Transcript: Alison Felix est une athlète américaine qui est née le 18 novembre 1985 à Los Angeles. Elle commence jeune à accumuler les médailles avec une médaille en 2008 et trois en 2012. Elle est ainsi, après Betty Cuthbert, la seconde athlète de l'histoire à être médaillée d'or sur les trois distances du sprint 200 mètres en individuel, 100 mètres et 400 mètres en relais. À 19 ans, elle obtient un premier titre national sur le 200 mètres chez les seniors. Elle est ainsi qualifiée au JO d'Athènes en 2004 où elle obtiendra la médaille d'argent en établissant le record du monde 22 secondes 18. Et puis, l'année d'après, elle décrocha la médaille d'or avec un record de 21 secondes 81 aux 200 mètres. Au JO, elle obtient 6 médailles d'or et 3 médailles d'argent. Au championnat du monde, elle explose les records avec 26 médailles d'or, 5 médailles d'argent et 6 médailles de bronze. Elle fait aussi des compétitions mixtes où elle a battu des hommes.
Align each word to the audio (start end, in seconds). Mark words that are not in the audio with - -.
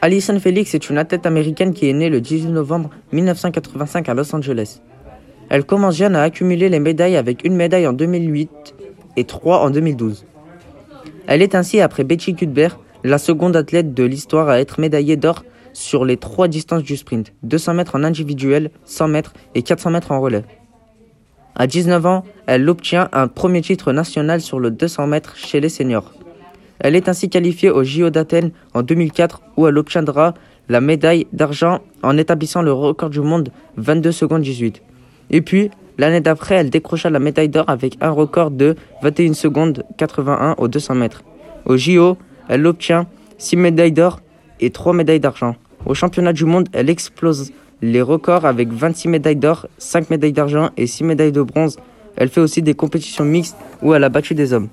Alison 0.00 0.38
Felix 0.38 0.74
est 0.76 0.90
une 0.90 0.98
athlète 0.98 1.26
américaine 1.26 1.74
qui 1.74 1.88
est 1.88 1.92
née 1.92 2.08
le 2.08 2.20
18 2.20 2.50
novembre 2.50 2.90
1985 3.10 4.08
à 4.08 4.14
Los 4.14 4.32
Angeles. 4.32 4.80
Elle 5.48 5.64
commence 5.64 5.96
jeune 5.96 6.14
à 6.14 6.22
accumuler 6.22 6.68
les 6.68 6.78
médailles 6.78 7.16
avec 7.16 7.44
une 7.44 7.56
médaille 7.56 7.86
en 7.88 7.92
2008 7.92 8.48
et 9.16 9.24
trois 9.24 9.58
en 9.58 9.70
2012. 9.70 10.24
Elle 11.26 11.42
est 11.42 11.56
ainsi, 11.56 11.80
après 11.80 12.04
Betty 12.04 12.36
Cuthbert, 12.36 12.78
la 13.02 13.18
seconde 13.18 13.56
athlète 13.56 13.92
de 13.92 14.04
l'histoire 14.04 14.48
à 14.48 14.60
être 14.60 14.78
médaillée 14.78 15.16
d'or 15.16 15.44
sur 15.72 16.04
les 16.04 16.16
trois 16.16 16.46
distances 16.46 16.84
du 16.84 16.96
sprint 16.96 17.32
200 17.42 17.74
mètres 17.74 17.96
en 17.96 18.04
individuel, 18.04 18.70
100 18.84 19.08
mètres 19.08 19.32
et 19.56 19.62
400 19.62 19.90
mètres 19.90 20.12
en 20.12 20.20
relais. 20.20 20.44
À 21.56 21.66
19 21.66 22.06
ans, 22.06 22.24
elle 22.46 22.68
obtient 22.68 23.08
un 23.12 23.26
premier 23.26 23.62
titre 23.62 23.92
national 23.92 24.40
sur 24.40 24.60
le 24.60 24.70
200 24.70 25.08
mètres 25.08 25.34
chez 25.36 25.58
les 25.58 25.68
seniors. 25.68 26.12
Elle 26.80 26.94
est 26.94 27.08
ainsi 27.08 27.28
qualifiée 27.28 27.70
au 27.70 27.82
JO 27.82 28.10
d'Athènes 28.10 28.52
en 28.74 28.82
2004 28.82 29.42
où 29.56 29.66
elle 29.66 29.78
obtiendra 29.78 30.34
la 30.68 30.80
médaille 30.80 31.26
d'argent 31.32 31.80
en 32.02 32.16
établissant 32.16 32.62
le 32.62 32.72
record 32.72 33.10
du 33.10 33.20
monde 33.20 33.50
22 33.76 34.12
secondes 34.12 34.42
18. 34.42 34.82
Et 35.30 35.40
puis, 35.40 35.70
l'année 35.96 36.20
d'après, 36.20 36.56
elle 36.56 36.70
décrocha 36.70 37.10
la 37.10 37.18
médaille 37.18 37.48
d'or 37.48 37.64
avec 37.68 37.96
un 38.00 38.10
record 38.10 38.50
de 38.50 38.76
21 39.02 39.32
secondes 39.32 39.84
81 39.96 40.54
aux 40.58 40.68
200 40.68 40.94
mètres. 40.94 41.22
Au 41.64 41.76
JO, 41.76 42.16
elle 42.48 42.66
obtient 42.66 43.06
6 43.38 43.56
médailles 43.56 43.92
d'or 43.92 44.20
et 44.60 44.70
3 44.70 44.92
médailles 44.92 45.20
d'argent. 45.20 45.56
Au 45.86 45.94
championnat 45.94 46.32
du 46.32 46.44
monde, 46.44 46.68
elle 46.72 46.90
explose 46.90 47.52
les 47.82 48.02
records 48.02 48.44
avec 48.44 48.72
26 48.72 49.08
médailles 49.08 49.36
d'or, 49.36 49.66
5 49.78 50.10
médailles 50.10 50.32
d'argent 50.32 50.70
et 50.76 50.86
6 50.86 51.04
médailles 51.04 51.32
de 51.32 51.42
bronze. 51.42 51.76
Elle 52.16 52.28
fait 52.28 52.40
aussi 52.40 52.62
des 52.62 52.74
compétitions 52.74 53.24
mixtes 53.24 53.56
où 53.82 53.94
elle 53.94 54.04
a 54.04 54.08
battu 54.08 54.34
des 54.34 54.52
hommes. 54.52 54.68